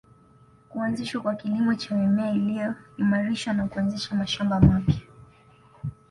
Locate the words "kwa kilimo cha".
1.21-1.95